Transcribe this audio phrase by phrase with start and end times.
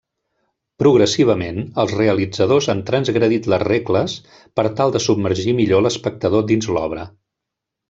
[0.83, 4.17] Progressivament, els realitzadors han transgredit les regles
[4.61, 7.09] per tal de submergir millor l'espectador dins l'obra.